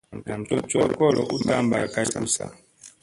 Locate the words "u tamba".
1.35-1.79